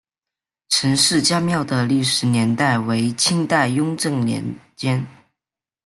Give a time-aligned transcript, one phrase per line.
[0.69, 4.43] 陈氏家庙的历史年代为清代雍正年
[4.75, 5.05] 间。